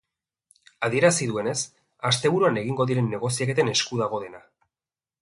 Adierazi 0.87 1.27
duenez, 1.33 1.53
asteburuan 2.11 2.59
egingo 2.65 2.91
diren 2.93 3.15
negoziaketen 3.15 3.73
esku 3.79 4.05
dago 4.05 4.27
dena. 4.29 4.47